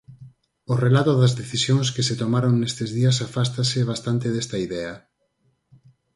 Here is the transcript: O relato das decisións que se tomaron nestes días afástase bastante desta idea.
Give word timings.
O 0.71 0.73
relato 0.85 1.11
das 1.21 1.33
decisións 1.41 1.87
que 1.95 2.03
se 2.07 2.15
tomaron 2.21 2.53
nestes 2.55 2.89
días 2.97 3.17
afástase 3.27 3.79
bastante 3.91 4.27
desta 4.31 4.57
idea. 4.67 4.93